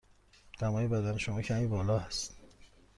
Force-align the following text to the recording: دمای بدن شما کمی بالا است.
دمای 0.59 0.87
بدن 0.87 1.17
شما 1.17 1.41
کمی 1.41 1.67
بالا 1.67 1.99
است. 1.99 2.35